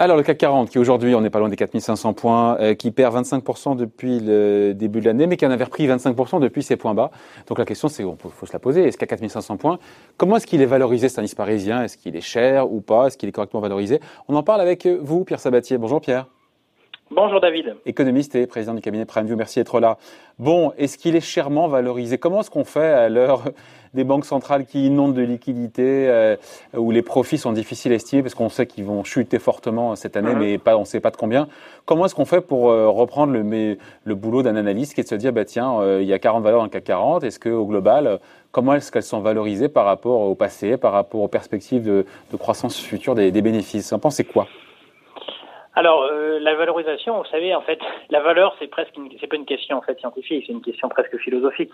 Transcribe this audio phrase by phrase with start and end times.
[0.00, 2.90] Alors le CAC 40 qui aujourd'hui, on n'est pas loin des 4500 points, euh, qui
[2.90, 6.76] perd 25% depuis le début de l'année, mais qui en avait repris 25% depuis ses
[6.76, 7.10] points bas.
[7.48, 9.78] Donc la question c'est, il faut se la poser, est-ce qu'à 4500 points,
[10.16, 11.82] comment est-ce qu'il est valorisé cet parisien?
[11.82, 13.08] Est-ce qu'il est cher ou pas?
[13.08, 14.00] Est-ce qu'il est correctement valorisé?
[14.28, 15.76] On en parle avec vous, Pierre Sabatier.
[15.76, 16.26] Bonjour Pierre.
[17.12, 17.74] Bonjour David.
[17.86, 19.98] Économiste et président du cabinet PrimeView, merci d'être là.
[20.38, 22.18] Bon, est-ce qu'il est chèrement valorisé?
[22.18, 23.42] Comment est-ce qu'on fait à l'heure
[23.94, 26.36] des banques centrales qui inondent de liquidités, euh,
[26.76, 30.16] où les profits sont difficiles à estimer parce qu'on sait qu'ils vont chuter fortement cette
[30.16, 30.38] année, mhm.
[30.38, 31.48] mais pas, on ne sait pas de combien.
[31.84, 35.08] Comment est-ce qu'on fait pour euh, reprendre le, le boulot d'un analyste qui est de
[35.08, 37.40] se dire, bah, tiens, euh, il y a 40 valeurs dans le CAC 40, est-ce
[37.40, 38.20] qu'au global,
[38.52, 42.06] comment est-ce qu'elles sont valorisées par rapport au passé, par rapport aux perspectives de,
[42.38, 43.88] croissance future des, des bénéfices?
[43.88, 44.46] Vous en pensez quoi?
[45.74, 47.78] Alors, euh, la valorisation, vous savez, en fait,
[48.10, 51.16] la valeur, c'est presque, c'est pas une question en fait scientifique, c'est une question presque
[51.18, 51.70] philosophique.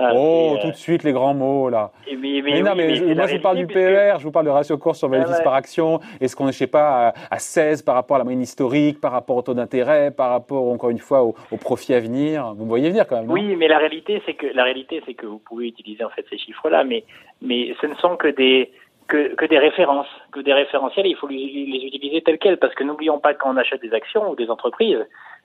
[0.00, 1.90] Euh, oh, tout de suite les grands mots là.
[2.06, 4.98] mais, non, mais, moi je vous parle du PER, je vous parle de ratio course
[4.98, 5.98] sur bénéfice par action.
[6.20, 9.10] Est-ce qu'on est, je sais pas, à, 16 par rapport à la moyenne historique, par
[9.10, 12.54] rapport au taux d'intérêt, par rapport encore une fois au, profit à venir?
[12.54, 13.30] Vous me voyez venir quand même.
[13.30, 16.24] oui, mais la réalité, c'est que la réalité, c'est que vous pouvez utiliser en fait
[16.30, 17.04] ces chiffres-là, mais
[17.42, 18.70] mais ce ne sont que des
[19.08, 22.84] que, que, des références, que des référentiels, il faut les, utiliser tels quels, parce que
[22.84, 25.04] n'oublions pas quand on achète des actions ou des entreprises,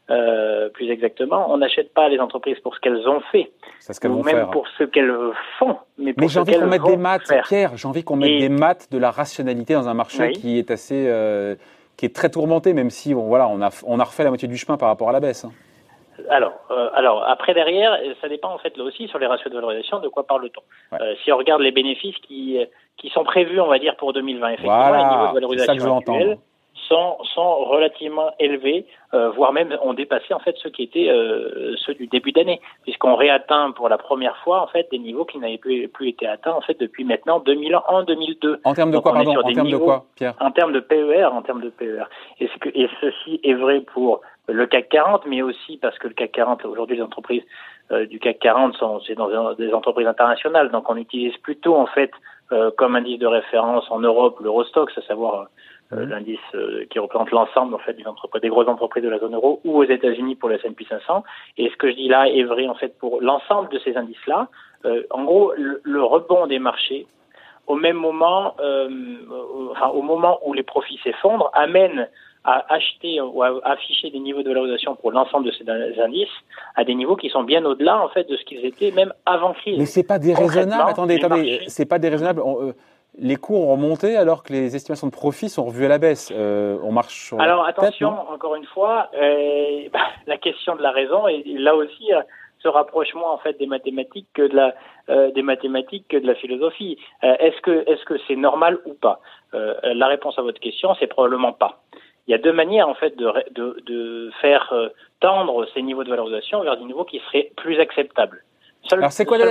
[0.09, 3.51] euh, plus exactement, on n'achète pas les entreprises pour ce qu'elles ont fait,
[4.03, 5.13] ou même pour ce qu'elles
[5.57, 8.39] font, mais pour mais j'ai envie qu'on mette des maths, Pierre, j'ai envie qu'on mette
[8.39, 11.55] des maths de la rationalité dans un marché qui est assez, euh,
[11.95, 14.47] qui est très tourmenté, même si bon, voilà, on a, on a refait la moitié
[14.47, 15.45] du chemin par rapport à la baisse.
[15.45, 15.51] Hein.
[16.29, 19.55] Alors, euh, alors après derrière, ça dépend en fait là aussi sur les ratios de
[19.55, 19.99] valorisation.
[19.99, 22.59] De quoi parle-t-on euh, Si on regarde les bénéfices qui
[22.97, 26.37] qui sont prévus, on va dire pour 2020, effectivement, les niveaux de valorisation actuels
[26.87, 31.75] sont sont relativement élevés, euh, voire même ont dépassé en fait ceux qui étaient euh,
[31.77, 35.37] ceux du début d'année, puisqu'on réatteint pour la première fois en fait des niveaux qui
[35.39, 38.61] n'avaient plus, plus été atteints en fait depuis maintenant 2000 en 2002.
[38.63, 40.33] En termes de quoi, pardon En termes de quoi, Pierre?
[40.39, 42.03] En termes de PER, en termes de PER.
[42.39, 46.07] Et, ce que, et ceci est vrai pour le CAC 40, mais aussi parce que
[46.07, 47.43] le CAC 40, aujourd'hui, les entreprises
[47.91, 51.85] euh, du CAC 40 sont c'est dans des entreprises internationales, donc on utilise plutôt en
[51.85, 52.11] fait
[52.51, 55.45] euh, comme indice de référence en Europe l'Eurostox, à savoir euh,
[55.93, 56.09] mmh.
[56.09, 56.39] l'indice
[56.89, 59.77] qui représente l'ensemble en fait des entreprises, des grosses entreprises de la zone euro, ou
[59.77, 61.23] aux États-Unis pour le S&P 500.
[61.57, 64.47] Et ce que je dis là est vrai en fait pour l'ensemble de ces indices-là.
[65.09, 67.07] en gros, le, le, rebond des marchés
[67.67, 68.55] au même moment,
[69.71, 72.09] enfin au moment où les profits s'effondrent, amène
[72.43, 76.27] à acheter ou à afficher des niveaux de valorisation pour l'ensemble de ces indices
[76.75, 79.53] à des niveaux qui sont bien au-delà en fait de ce qu'ils étaient même avant
[79.53, 79.77] crise.
[79.77, 80.89] Mais c'est pas déraisonnable.
[80.89, 82.41] Attendez, attendez, c'est pas déraisonnable.
[82.41, 82.73] Euh,
[83.17, 86.31] les cours ont monté alors que les estimations de profit sont revues à la baisse.
[86.35, 90.91] Euh, on marche sur Alors attention, encore une fois, euh, bah, la question de la
[90.91, 92.09] raison et là aussi
[92.59, 94.73] se rapproche moins en fait des mathématiques que de la
[95.31, 96.97] des mathématiques que de la philosophie.
[97.21, 99.19] est-ce que est-ce que c'est normal ou pas?
[99.51, 101.83] La réponse à votre question, c'est probablement pas
[102.27, 106.03] il y a deux manières en fait de, de, de faire euh, tendre ces niveaux
[106.03, 108.43] de valorisation vers des niveaux qui seraient plus acceptables.
[108.91, 109.45] Alors c'est quoi la,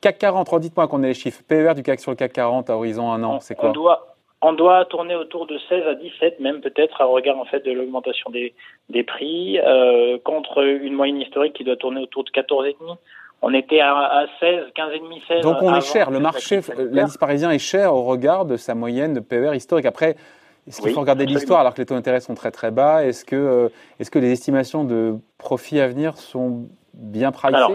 [0.00, 1.42] CAC 40 Redites-moi qu'on ait les chiffres.
[1.46, 4.14] PER du CAC sur le CAC 40 à horizon un an, c'est quoi on doit,
[4.42, 7.72] on doit tourner autour de 16 à 17, même peut-être, à regard en fait de
[7.72, 8.54] l'augmentation des,
[8.88, 12.74] des prix, euh, contre une moyenne historique qui doit tourner autour de 14,5.
[13.42, 15.42] On était à, à 16, 15,5, 16.
[15.42, 16.10] Donc on est cher.
[16.10, 19.86] Le marché, l'indice parisien est cher au regard de sa moyenne de PER historique.
[19.86, 20.16] Après,
[20.66, 23.04] est-ce qu'il faut regarder l'histoire alors que les taux d'intérêt sont très très bas?
[23.04, 27.56] Est-ce que, euh, est-ce que les estimations de profit à venir sont bien pricées?
[27.56, 27.72] Alors,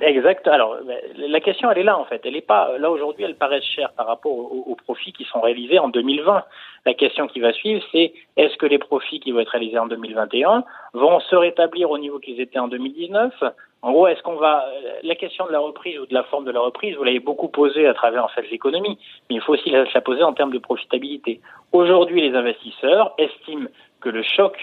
[0.00, 0.46] Exact.
[0.48, 0.76] Alors,
[1.16, 2.20] la question, elle est là, en fait.
[2.24, 5.78] Elle est pas, là, aujourd'hui, elle paraît chère par rapport aux, profits qui sont réalisés
[5.78, 6.44] en 2020.
[6.84, 9.86] La question qui va suivre, c'est est-ce que les profits qui vont être réalisés en
[9.86, 10.64] 2021
[10.94, 13.32] vont se rétablir au niveau qu'ils étaient en 2019
[13.82, 14.64] en gros, est-ce qu'on va
[15.04, 17.46] la question de la reprise ou de la forme de la reprise, vous l'avez beaucoup
[17.46, 18.98] posée à travers en fait l'économie,
[19.28, 21.40] mais il faut aussi la, poser en termes de profitabilité.
[21.72, 23.68] Aujourd'hui, les investisseurs estiment
[24.00, 24.56] que le choc,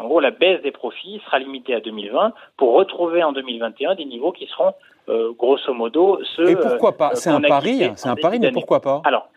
[0.00, 4.06] en gros, la baisse des profits sera limitée à 2020 pour retrouver en 2021 des
[4.06, 4.72] niveaux qui seront
[5.10, 6.48] euh, grosso modo ceux.
[6.48, 7.10] Et pourquoi pas?
[7.10, 9.02] euh, C'est un pari, c'est un pari, mais pourquoi pas?
[9.04, 9.28] Alors,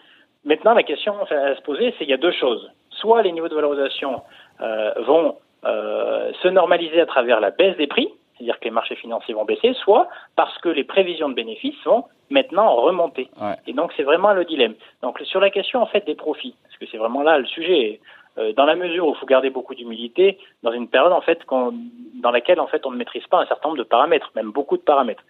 [0.45, 2.71] maintenant, la question à se poser, c'est qu'il y a deux choses.
[2.91, 4.21] Soit les niveaux de valorisation
[4.61, 9.33] euh, vont se normaliser à travers la baisse des prix c'est-à-dire que les marchés financiers
[9.33, 13.29] vont baisser, soit parce que les prévisions de bénéfices vont maintenant remonter.
[13.67, 14.73] Et donc c'est vraiment le dilemme.
[15.01, 18.01] Donc sur la question en fait des profits, parce que c'est vraiment là le sujet.
[18.37, 21.39] Euh, dans la mesure où il faut garder beaucoup d'humilité dans une période en fait
[21.47, 24.77] dans laquelle en fait on ne maîtrise pas un certain nombre de paramètres, même beaucoup
[24.77, 25.23] de paramètres.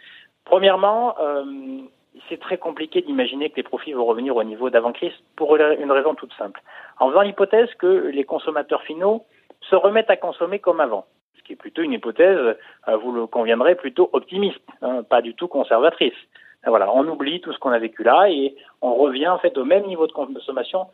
[0.45, 1.43] Premièrement, euh,
[2.29, 6.15] c'est très compliqué d'imaginer que les profits vont revenir au niveau d'avant-crise pour une raison
[6.15, 6.61] toute simple.
[6.99, 9.25] En faisant l'hypothèse que les consommateurs finaux
[9.61, 11.05] se remettent à consommer comme avant
[11.43, 12.55] qui est plutôt une hypothèse,
[12.87, 16.13] euh, vous le conviendrez, plutôt optimiste, hein, pas du tout conservatrice.
[16.65, 19.65] Voilà, on oublie tout ce qu'on a vécu là et on revient en fait au
[19.65, 20.87] même niveau de consommation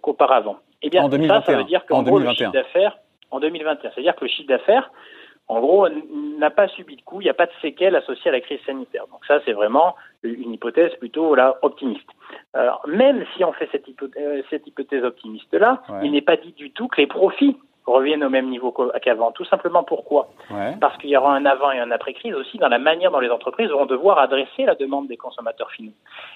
[0.00, 0.56] qu'auparavant.
[0.82, 1.40] Eh bien, en 2021.
[1.40, 2.98] ça, ça veut dire qu'en gros, le chiffre d'affaires
[3.30, 4.90] en 2021, c'est-à-dire que le chiffre d'affaires,
[5.48, 5.88] en gros,
[6.38, 8.60] n'a pas subi de coup, il n'y a pas de séquelles associées à la crise
[8.64, 9.06] sanitaire.
[9.10, 12.08] Donc ça, c'est vraiment une hypothèse plutôt là optimiste.
[12.54, 16.70] Alors, même si on fait cette hypothèse, cette hypothèse optimiste-là, il n'est pas dit du
[16.70, 17.56] tout que les profits
[17.86, 19.32] reviennent au même niveau qu'avant.
[19.32, 20.28] Tout simplement pourquoi
[20.80, 23.30] Parce qu'il y aura un avant et un après-crise aussi dans la manière dont les
[23.30, 25.92] entreprises vont devoir adresser la demande des consommateurs finaux.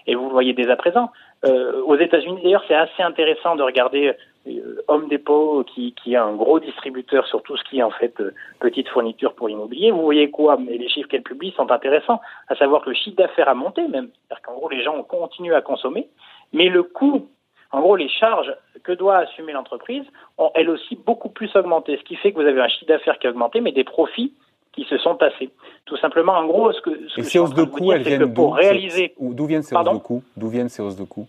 [0.07, 1.11] Et vous le voyez dès à présent.
[1.45, 4.17] Euh, aux États-Unis, d'ailleurs, c'est assez intéressant de regarder
[4.49, 7.91] euh, Home Depot, qui, qui est un gros distributeur sur tout ce qui est en
[7.91, 9.91] fait euh, petite fourniture pour l'immobilier.
[9.91, 10.57] Vous voyez quoi?
[10.57, 13.87] Mais les chiffres qu'elle publie sont intéressants, à savoir que le chiffre d'affaires a monté
[13.89, 14.09] même.
[14.09, 16.09] C'est-à-dire qu'en gros, les gens continuent à consommer,
[16.53, 17.29] mais le coût
[17.73, 18.55] en gros, les charges
[18.85, 20.05] que doit assumer l'entreprise
[20.39, 23.19] ont elles aussi beaucoup plus augmenté, ce qui fait que vous avez un chiffre d'affaires
[23.19, 24.33] qui a augmenté, mais des profits
[24.73, 25.51] qui se sont passés.
[25.87, 29.15] Tout simplement, en gros, ce que, ce ces hausses de coûts, elles viennent pour réaliser.
[29.19, 30.23] D'où viennent ces hausses de coûts?
[30.37, 31.27] D'où viennent ces hausses de coûts?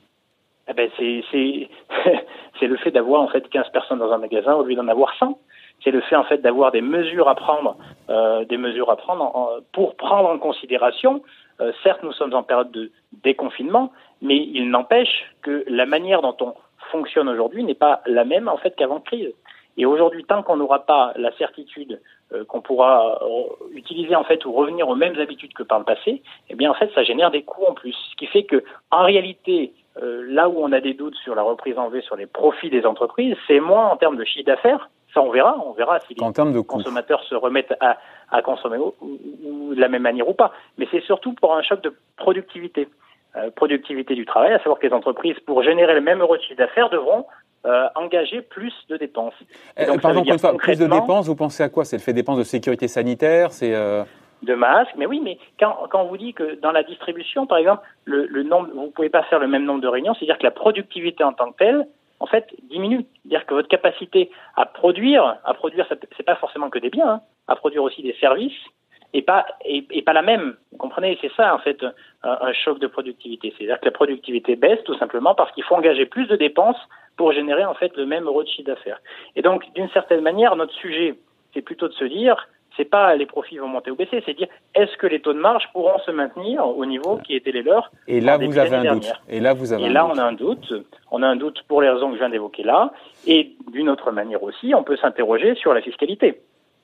[0.70, 4.64] Eh ben c'est c'est le fait d'avoir en fait 15 personnes dans un magasin au
[4.64, 5.40] lieu d'en avoir 100.
[5.84, 7.78] C'est le fait en fait d'avoir des mesures à prendre,
[8.10, 11.22] euh, des mesures à prendre pour prendre en considération.
[11.62, 12.92] Euh, certes, nous sommes en période de
[13.24, 16.54] déconfinement, mais il n'empêche que la manière dont on
[16.92, 19.32] fonctionne aujourd'hui n'est pas la même en fait qu'avant crise.
[19.80, 22.02] Et aujourd'hui, tant qu'on n'aura pas la certitude
[22.34, 23.44] euh, qu'on pourra euh,
[23.74, 26.74] utiliser en fait ou revenir aux mêmes habitudes que par le passé, eh bien en
[26.74, 27.96] fait, ça génère des coûts en plus.
[28.12, 31.78] Ce qui fait que, en réalité, là où on a des doutes sur la reprise
[31.80, 34.90] en V, sur les profits des entreprises, c'est moins en termes de chiffre d'affaires.
[35.14, 35.58] Ça, on verra.
[35.66, 37.98] On verra si les consommateurs se remettent à,
[38.32, 40.52] à consommer ou, ou, de la même manière ou pas.
[40.78, 42.88] Mais c'est surtout pour un choc de productivité.
[43.36, 46.42] Euh, productivité du travail, à savoir que les entreprises, pour générer le même euro de
[46.42, 47.26] chiffre d'affaires, devront
[47.66, 49.34] euh, engager plus de dépenses.
[49.78, 51.86] Et euh, donc, pardon, une fois, plus de dépenses, vous pensez à quoi?
[51.86, 53.76] C'est le fait dépenses de sécurité sanitaire C'est
[54.44, 57.58] de masques, mais oui, mais quand, quand on vous dit que dans la distribution, par
[57.58, 60.44] exemple, le, le nombre, vous pouvez pas faire le même nombre de réunions, c'est-à-dire que
[60.44, 61.88] la productivité en tant que telle,
[62.20, 63.06] en fait, diminue.
[63.22, 67.22] C'est-à-dire que votre capacité à produire, à produire, c'est pas forcément que des biens, hein,
[67.48, 68.58] à produire aussi des services,
[69.14, 70.56] et pas et, pas la même.
[70.72, 71.18] Vous comprenez?
[71.22, 71.84] C'est ça en fait
[72.24, 73.54] un, un choc de productivité.
[73.58, 76.80] C'est-à-dire que la productivité baisse tout simplement parce qu'il faut engager plus de dépenses
[77.16, 79.00] pour générer en fait le même euro de chiffre d'affaires.
[79.36, 81.16] Et donc d'une certaine manière, notre sujet,
[81.54, 84.48] c'est plutôt de se dire c'est pas les profits vont monter ou baisser, c'est dire
[84.76, 87.92] est-ce que les taux de marge pourront se maintenir au niveau qui était les leurs
[88.08, 89.12] Et là vous avez un doute.
[89.28, 89.86] Et là vous avez.
[89.86, 90.74] Et là on a un doute.
[91.12, 92.92] On a un doute pour les raisons que je viens d'évoquer là.
[93.26, 96.40] Et d'une autre manière aussi, on peut s'interroger sur la fiscalité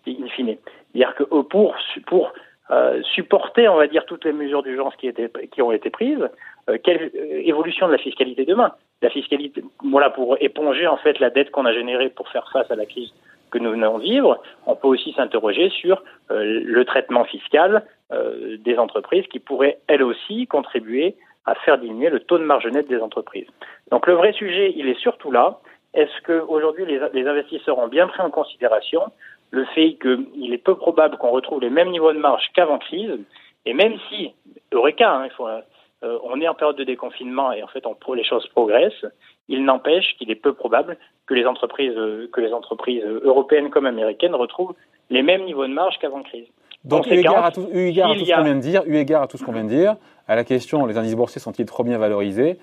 [0.07, 0.57] in fine.
[0.91, 1.75] C'est-à-dire que euh, pour,
[2.07, 2.33] pour
[2.71, 6.29] euh, supporter, on va dire, toutes les mesures d'urgence qui, étaient, qui ont été prises,
[6.69, 7.11] euh, quelle
[7.45, 8.73] évolution de la fiscalité demain?
[9.01, 12.69] La fiscalité, voilà, pour éponger en fait la dette qu'on a générée pour faire face
[12.71, 13.11] à la crise
[13.53, 19.39] que nous venons vivre, on peut aussi s'interroger sur le traitement fiscal des entreprises qui
[19.39, 21.15] pourrait, elles aussi, contribuer
[21.45, 23.47] à faire diminuer le taux de marge nette des entreprises.
[23.91, 25.59] Donc le vrai sujet, il est surtout là.
[25.93, 29.03] Est-ce qu'aujourd'hui les, les investisseurs ont bien pris en considération
[29.51, 33.19] le fait qu'il est peu probable qu'on retrouve les mêmes niveaux de marge qu'avant crise,
[33.65, 34.33] et même si,
[34.71, 37.83] Eureka, hein, il faut, euh, on est en période de déconfinement et en fait
[38.15, 39.05] les choses progressent,
[39.47, 40.97] il n'empêche qu'il est peu probable
[41.27, 41.95] que les entreprises,
[42.31, 44.75] que les entreprises européennes comme américaines retrouvent
[45.09, 46.47] les mêmes niveaux de marge qu'avant crise.
[46.83, 49.37] Donc, eu égard à tout, égard ce qu'on vient de dire, eu égard à tout
[49.37, 49.95] ce qu'on vient de dire,
[50.27, 52.57] à la question les indices boursiers sont-ils trop bien valorisés?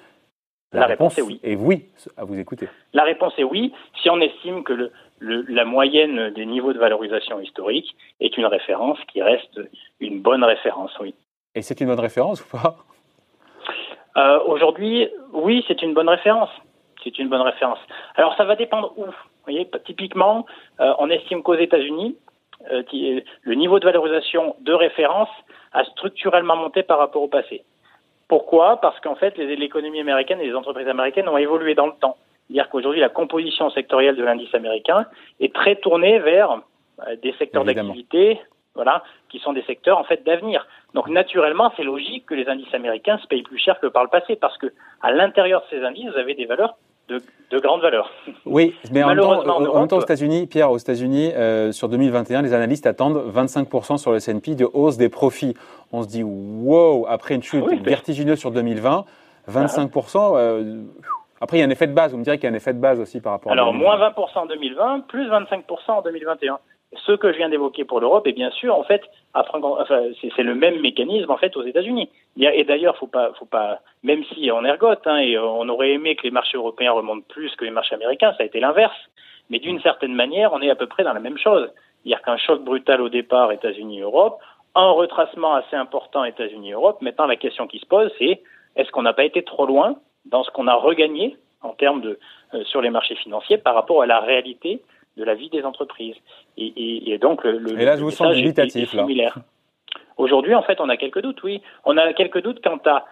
[0.72, 1.40] La, réponse, est oui.
[1.42, 2.68] Et oui, à vous écouter.
[2.92, 6.78] La réponse est oui, si on estime que le, le, la moyenne des niveaux de
[6.78, 9.60] valorisation historique est une référence qui reste
[9.98, 11.14] une bonne référence, oui.
[11.56, 12.76] Et c'est une bonne référence ou pas?
[14.16, 16.50] Euh, Aujourd'hui, oui, c'est une bonne référence.
[17.02, 17.78] C'est une bonne référence.
[18.16, 19.04] Alors ça va dépendre où.
[19.04, 19.12] Vous
[19.44, 20.46] voyez, typiquement,
[20.80, 22.16] euh, on estime qu'aux États-Unis,
[22.70, 22.82] euh,
[23.42, 25.30] le niveau de valorisation de référence
[25.72, 27.64] a structurellement monté par rapport au passé.
[28.28, 28.80] Pourquoi?
[28.80, 32.16] Parce qu'en fait, l'économie américaine et les entreprises américaines ont évolué dans le temps.
[32.46, 35.06] C'est-à-dire qu'aujourd'hui, la composition sectorielle de l'indice américain
[35.40, 36.60] est très tournée vers
[37.06, 38.40] euh, des secteurs d'activité,
[38.74, 40.66] voilà, qui sont des secteurs en fait d'avenir.
[40.94, 44.10] Donc naturellement, c'est logique que les indices américains se payent plus cher que par le
[44.10, 46.76] passé, parce que à l'intérieur de ces indices, vous avez des valeurs
[47.10, 48.10] de, de grande valeur.
[48.46, 52.42] Oui, mais en même temps, en temps aux États-Unis, Pierre, aux États-Unis, euh, sur 2021,
[52.42, 55.54] les analystes attendent 25% sur le S&P de hausse des profits.
[55.92, 59.04] On se dit, wow, après une chute vertigineuse sur 2020,
[59.50, 60.36] 25%.
[60.36, 60.82] Euh,
[61.40, 62.12] après, il y a un effet de base.
[62.12, 63.50] Vous me direz qu'il y a un effet de base aussi par rapport.
[63.50, 66.58] Alors, à moins 20% en 2020, plus 25% en 2021
[67.06, 69.02] ce que je viens d'évoquer pour l'Europe est bien sûr en fait
[69.34, 72.08] enfin, c'est le même mécanisme en fait aux États-Unis.
[72.38, 76.16] Et d'ailleurs, faut pas, faut pas, même si on ergote, hein, et on aurait aimé
[76.16, 78.96] que les marchés européens remontent plus que les marchés américains, ça a été l'inverse.
[79.50, 81.68] Mais d'une certaine manière, on est à peu près dans la même chose.
[82.02, 84.38] C'est-à-dire qu'un choc brutal au départ États-Unis-Europe,
[84.74, 87.02] un retracement assez important États-Unis-Europe.
[87.02, 88.42] Maintenant, la question qui se pose, c'est
[88.76, 92.18] est-ce qu'on n'a pas été trop loin dans ce qu'on a regagné en termes de
[92.54, 94.80] euh, sur les marchés financiers par rapport à la réalité
[95.16, 96.16] de la vie des entreprises
[96.56, 99.06] Et, donc le, et là, je vous sens dubitatif là.
[100.16, 101.42] Aujourd'hui, en fait, on a quelques doutes.
[101.42, 103.06] Oui, on a quelques doutes quant à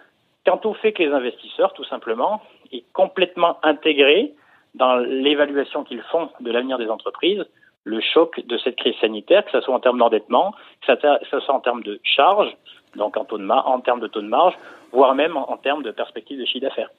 [0.45, 2.41] quant au fait que les investisseurs, tout simplement,
[2.71, 4.33] aient complètement intégré
[4.75, 7.43] dans l'évaluation qu'ils font de l'avenir des entreprises
[7.83, 10.53] le choc de cette crise sanitaire, que ce soit en termes d'endettement,
[10.85, 10.93] que
[11.29, 12.55] ce soit en termes de charges,
[12.95, 14.53] donc en, taux de en termes de taux de marge,
[14.91, 16.89] voire même en, termes de perspectives de chiffre d'affaires.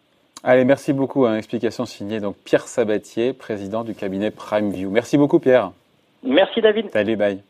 [0.42, 1.26] Allez, merci beaucoup.
[1.26, 4.90] Hein, explication signée donc Pierre Sabatier, président du cabinet PrimeView.
[4.90, 5.72] Merci beaucoup Pierre.
[6.22, 6.90] Merci David.
[6.90, 7.42] Salut, bye.